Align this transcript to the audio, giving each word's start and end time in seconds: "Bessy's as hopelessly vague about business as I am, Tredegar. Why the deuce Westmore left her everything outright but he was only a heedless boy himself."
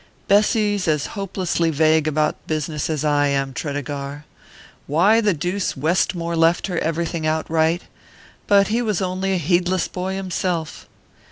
"Bessy's 0.27 0.87
as 0.87 1.05
hopelessly 1.13 1.69
vague 1.69 2.07
about 2.07 2.47
business 2.47 2.89
as 2.89 3.05
I 3.05 3.27
am, 3.27 3.53
Tredegar. 3.53 4.25
Why 4.87 5.21
the 5.21 5.35
deuce 5.35 5.77
Westmore 5.77 6.35
left 6.35 6.65
her 6.65 6.79
everything 6.79 7.27
outright 7.27 7.83
but 8.47 8.69
he 8.69 8.81
was 8.81 8.99
only 8.99 9.31
a 9.33 9.37
heedless 9.37 9.87
boy 9.87 10.15
himself." 10.15 10.87